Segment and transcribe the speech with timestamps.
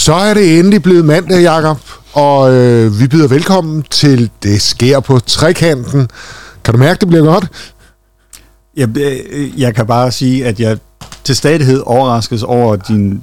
[0.00, 1.78] Så er det endelig blevet mandag, Jakob,
[2.12, 6.08] og øh, vi byder velkommen til Det sker på trekanten.
[6.64, 7.46] Kan du mærke, det bliver godt?
[8.76, 10.78] Jeg, øh, jeg kan bare sige, at jeg
[11.24, 13.22] til stadighed overraskes over din,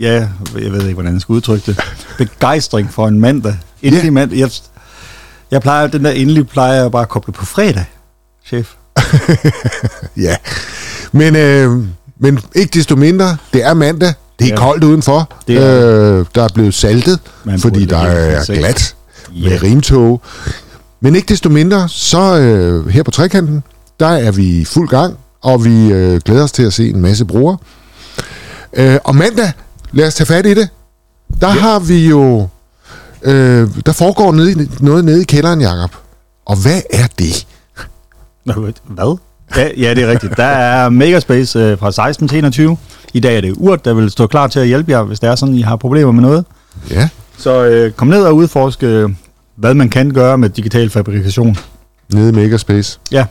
[0.00, 0.12] ja,
[0.58, 1.80] jeg ved ikke, hvordan jeg skal udtrykke det,
[2.18, 3.56] begejstring for en mandag.
[3.82, 4.10] Endelig Ja.
[4.10, 4.38] mandag.
[4.38, 4.50] Jeg,
[5.50, 7.84] jeg plejer, den der endelig plejer jeg bare at koble på fredag,
[8.46, 8.72] chef.
[10.16, 10.36] Ja.
[11.12, 11.84] Men, øh,
[12.18, 14.14] men ikke desto mindre, det er mandag.
[14.38, 14.56] Det er Ja.
[14.56, 15.32] koldt udenfor.
[15.48, 18.94] Det er øh, der er blevet saltet, Man fordi der er glat
[19.34, 19.48] Ja.
[19.48, 20.20] med rimtog.
[21.00, 23.62] Men ikke desto mindre, så øh, her på trekanten,
[24.00, 27.00] der er vi i fuld gang, og vi øh, glæder os til at se en
[27.00, 27.56] masse brugere.
[28.76, 29.52] Øh, og mandag,
[29.92, 30.68] lad os tage fat i det.
[31.40, 31.52] Der ja.
[31.54, 32.48] har vi jo...
[33.22, 35.90] Øh, der foregår nede, noget nede i kælderen, Jakob.
[36.46, 37.46] Og hvad er det?
[38.88, 39.16] Hvad?
[39.56, 40.36] Ja, ja, det er rigtigt.
[40.36, 42.76] Der er Megaspace øh, fra 16 til 21.
[43.14, 45.30] I dag er det Urt, der vil stå klar til at hjælpe jer, hvis det
[45.30, 46.44] er sådan, I har problemer med noget.
[46.90, 49.08] Ja, Så øh, kom ned og udforske, øh,
[49.56, 51.56] hvad man kan gøre med digital fabrikation.
[52.12, 52.98] nede i Megaspace.
[53.12, 53.26] Ja,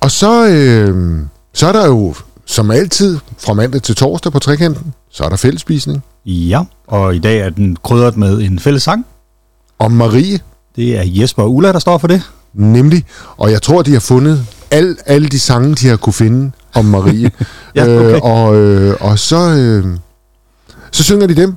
[0.00, 1.18] Og så, øh,
[1.54, 2.14] så er der jo,
[2.46, 6.02] som altid, fra mandag til torsdag på trekanten, så er der fællesspisning.
[6.26, 6.60] ja.
[6.86, 9.06] Og i dag er den krydret med en fælles sang.
[9.78, 10.38] Og Marie,
[10.76, 12.22] Det er Jesper og Ulla, der står for det.
[12.54, 13.04] nemlig.
[13.36, 16.84] Og jeg tror, de har fundet al, alle de sange, de har kunne finde om
[16.84, 17.30] Marie.
[17.74, 18.14] Ja, okay.
[18.14, 19.84] øh, og, øh, og så, øh,
[20.92, 21.56] så synger de dem.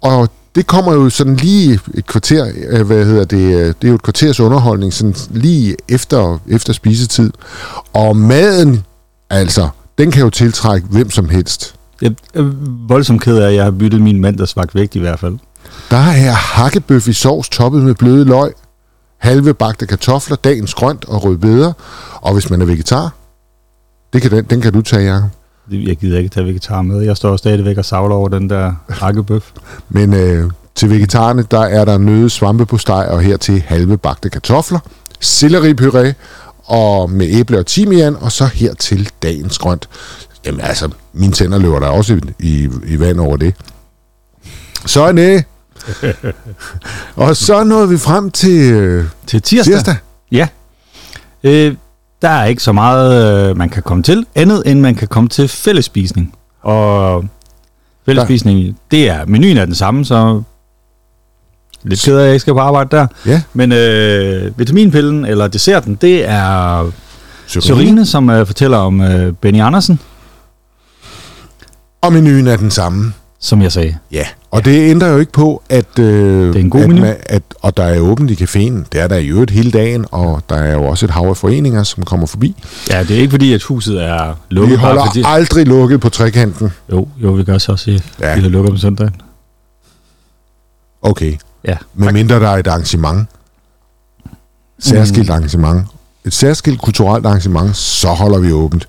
[0.00, 3.88] Og det kommer jo sådan lige et kvarter, øh, hvad hedder det, øh, det er
[3.88, 7.32] jo et kvarters underholdning, sådan lige efter, efter spisetid.
[7.92, 8.84] Og maden,
[9.30, 11.74] altså, den kan jo tiltrække hvem som helst.
[12.02, 12.52] Jeg er
[12.88, 15.38] voldsomt ked af, at jeg har byttet min mandagsvagt væk i hvert fald.
[15.90, 18.52] Der er hakkebøf i sovs toppet med bløde løg,
[19.18, 21.72] halve bagte kartofler, dagens grønt og rødbeder.
[22.20, 23.14] Og hvis man er vegetar,
[24.12, 25.30] det kan den, den kan du tage, Jacob.
[25.70, 27.02] Jeg gider ikke tage vegetar med.
[27.02, 29.50] Jeg står stadigvæk og savler over den der hakkebøf.
[29.88, 34.30] Men øh, til vegetarerne, der er der nøde svampe på steg og hertil halve bagte
[34.30, 34.78] kartofler,
[35.24, 36.12] selleripuré
[36.64, 39.88] og med æble og timian, og så hertil dagens grønt.
[40.46, 43.54] Jamen altså, mine tænder løber der også i, i, i vand over det.
[44.86, 45.44] Så er det.
[47.16, 49.74] og så nåede vi frem til øh, Til tirsdag.
[49.74, 49.96] tirsdag.
[50.32, 50.48] Ja.
[51.44, 51.74] Øh,
[52.22, 55.28] der er ikke så meget, øh, man kan komme til, andet end man kan komme
[55.28, 56.34] til fællesspisning.
[56.62, 57.24] Og
[58.06, 60.42] fællesspisning, det er, menuen er den samme, så
[61.82, 63.06] lidt ked af, at jeg ikke skal på arbejde der.
[63.26, 66.90] Ja, Men øh, vitaminpillen, eller desserten, det er
[67.46, 68.06] Sørine.
[68.06, 70.00] Som øh, fortæller om øh, Benny Andersen,
[72.02, 73.12] Og menuen er den samme.
[73.40, 73.96] som jeg sagde.
[74.12, 74.26] Ja.
[74.50, 76.04] Og det ændrer jo ikke på, at, øh,
[76.48, 77.00] Det er en god at, menu.
[77.00, 78.84] man- at og der er åbent i caféen.
[78.92, 81.36] Det er der i øvrigt hele dagen, og der er jo også et hav af
[81.36, 82.56] foreninger, som kommer forbi.
[82.90, 84.78] Ja, det er ikke fordi, at huset er Vi lukket.
[84.78, 85.22] bare holder fordi...
[85.26, 86.72] aldrig lukket på trekanten.
[86.92, 88.28] Jo, jo, vi gør så også sige, Ja.
[88.28, 88.34] ja.
[88.34, 89.14] vi lukker om søndagen.
[91.02, 91.36] Okay.
[91.64, 93.28] Ja, Med mindre der er et arrangement.
[94.78, 95.32] Særskilt Mm.
[95.32, 95.86] arrangement.
[96.24, 98.88] Et særskilt kulturelt arrangement, så holder vi åbent.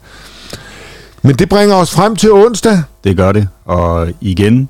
[1.21, 2.81] Men det bringer os frem til onsdag.
[3.03, 3.47] Det gør det.
[3.65, 4.69] Og igen,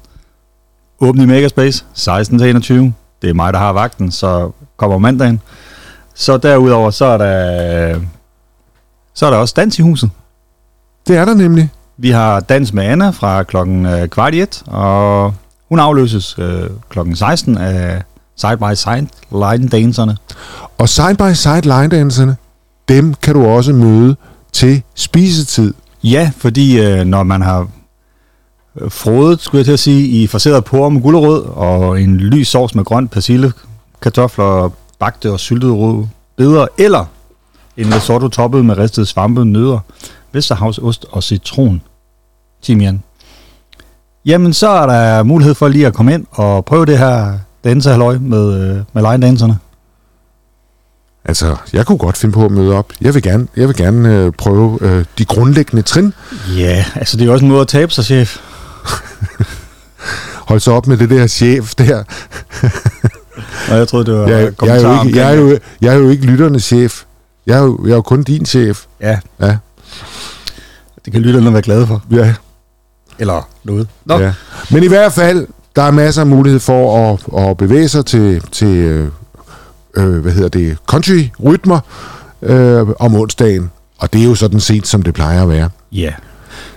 [1.02, 2.94] åbne i Megaspace, 16 til 21.
[3.22, 5.42] Det er mig, der har vagten, så kommer mandagen.
[6.14, 8.00] Så derudover, så er der,
[9.14, 10.10] så er der også dans i huset.
[11.08, 11.70] Det er der nemlig.
[11.98, 15.34] Vi har dans med Anna fra klokken øh, kvart i et, og
[15.70, 18.02] hun afløses øh, klokken 16 af
[18.36, 20.18] Side by Side line danserne.
[20.78, 22.36] Og side by side line danserne,
[22.90, 24.16] dem kan du også møde
[24.54, 25.74] til spisetid.
[26.04, 27.68] Ja, fordi øh, når man har
[28.90, 32.76] frodet, skulle jeg til at sige, i forseret porre med gulerod og en lys sovs
[32.76, 33.54] med grønt persille,
[34.02, 36.06] kartofler, bagte og syltede rød
[36.38, 37.06] bedre, eller
[37.78, 39.80] en risotto toppet med ristede svampe, nødder,
[40.32, 41.82] Vesterhavsost og citron,
[42.62, 43.04] timian.
[44.26, 48.18] Jamen, så er der mulighed for lige at komme ind og prøve det her dansehalløj
[48.18, 49.58] med, øh, med line danserne.
[51.26, 52.94] Altså, jeg kunne godt finde på at møde op.
[53.02, 56.14] Jeg vil gerne, jeg vil gerne øh, prøve øh, de grundlæggende trin.
[56.58, 58.51] Ja, altså det er jo også en måde at tabe sig, chef.
[60.52, 62.04] Hold så op med det der chef der.
[63.72, 65.98] Og jeg troede, det var Jeg, jeg, er, jo ikke, jeg, er, jo, jeg er
[65.98, 67.04] jo ikke lytternes chef.
[67.48, 68.84] Jeg er jo, jeg er jo kun din chef.
[69.02, 69.58] Ja, Ja,
[71.06, 72.04] det kan lytterne være glade for.
[72.12, 72.34] ja,
[73.20, 73.88] Eller noget.
[74.06, 74.20] Nå.
[74.20, 74.34] ja.
[74.72, 78.42] Men i hvert fald, der er masser af mulighed for at, at bevæge sig til,
[78.52, 79.08] til øh,
[79.98, 81.80] øh, hvad hedder det, country-rytmer
[82.42, 83.72] øh, om onsdagen.
[84.00, 85.70] Og det er jo sådan set, som det plejer at være.
[85.92, 86.14] Ja.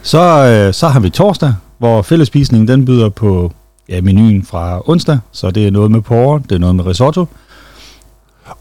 [0.03, 3.53] Så, øh, så har vi torsdag, hvor fællesspisningen den byder på
[3.89, 5.19] ja, menuen fra onsdag.
[5.33, 7.27] Så det er noget med porre, det er noget med risotto.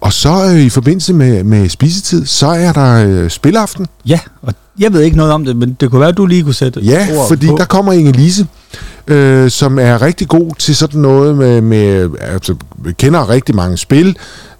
[0.01, 3.87] Og så øh, i forbindelse med, med spisetid, så er der øh, spilaften.
[4.05, 6.43] Ja, og jeg ved ikke noget om det, men det kunne være, at du lige
[6.43, 7.55] kunne sætte Ja, ord fordi på.
[7.57, 8.47] der kommer Inge Lise
[9.07, 12.55] øh, som er rigtig god til sådan noget med, med altså,
[12.97, 14.17] kender rigtig mange spil.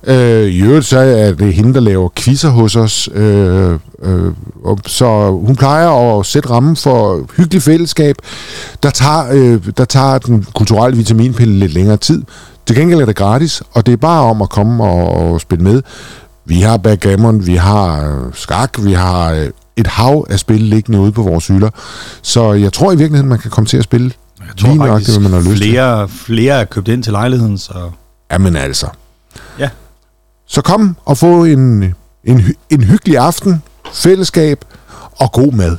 [0.08, 4.32] Øh, I øvrigt så er det hende, der laver quizzer hos os, øh, øh,
[4.64, 8.16] og så hun plejer at sætte rammen for hyggelig fællesskab,
[8.84, 12.24] der tager, øh, der tager den kulturelle vitaminpille lidt længere tid.
[12.68, 15.64] Til gengæld er det gratis, og det er bare om at komme og, og spille
[15.64, 15.82] med.
[16.46, 21.00] Vi har backgammon, vi har øh, skak, vi har øh, et hav af spil liggende
[21.00, 21.70] ude på vores hylder.
[22.22, 24.12] Så jeg tror i virkeligheden, man kan komme til at spille
[24.54, 25.72] jeg tror lige nok faktisk, det, man har lyst til.
[25.72, 27.92] flere, flere er købt ind til lejligheden, så
[28.32, 28.88] Jamen altså.
[29.60, 29.70] Ja.
[30.46, 33.64] Så kom og få en, en, en hyggelig aften,
[33.94, 34.66] fællesskab
[35.12, 35.78] og god mad.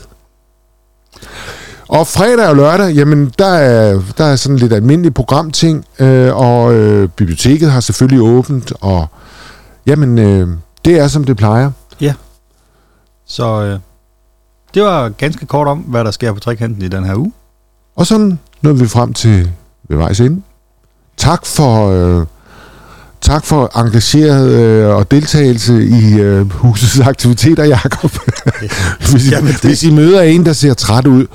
[1.89, 6.75] Og fredag og lørdag, jamen der er, der er sådan lidt almindelige programting, øh, og
[6.75, 9.07] øh, biblioteket har selvfølgelig åbent, og
[9.87, 10.49] jamen øh,
[10.85, 11.71] det er som det plejer.
[13.27, 13.79] Så øh,
[14.75, 17.33] det var ganske kort om, hvad der sker på trekanten i den her uge.
[17.97, 19.51] Og sådan nåede vi frem til
[19.89, 20.43] ved vejs ende.
[21.17, 21.91] Tak for,
[22.21, 22.27] øh,
[23.21, 28.11] tak for engageret øh, og deltagelse i øh, husets aktiviteter, Jacob.
[29.11, 31.27] hvis, I, Jamen, det- hvis I møder en, der ser træt ud,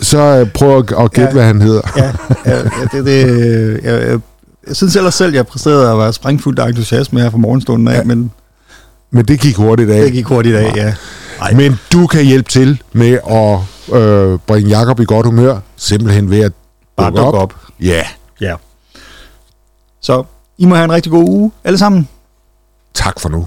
[0.00, 1.32] så øh, prøv at, at gætte, Ja.
[1.32, 1.80] hvad han hedder.
[1.96, 2.12] Ja,
[2.46, 2.58] ja,
[2.92, 3.26] det, det,
[3.84, 4.18] jeg, jeg,
[4.68, 7.98] jeg synes ellers selv, jeg præsterede at være sprængfuldt af entusiasme her fra morgenstunden af,
[7.98, 8.04] ja.
[8.04, 8.30] Men
[9.10, 10.02] Men det gik hurtigt af.
[10.02, 10.94] det gik hurtigt af, ja.
[11.40, 11.52] Ej.
[11.54, 13.58] Men du kan hjælpe til med at
[14.00, 16.52] øh, bringe Jacob i godt humør, simpelthen ved at
[16.96, 17.54] Bare dukke dukke op.
[17.80, 18.06] Ja,
[18.40, 18.56] Ja.
[20.00, 20.24] Så
[20.58, 22.08] I må have en rigtig god uge, alle sammen.
[22.94, 23.46] tak for nu.